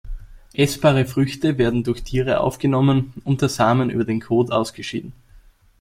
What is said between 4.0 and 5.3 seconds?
den Kot ausgeschieden.